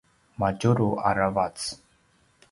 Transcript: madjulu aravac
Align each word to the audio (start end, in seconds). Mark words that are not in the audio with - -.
madjulu 0.39 0.87
aravac 1.09 1.57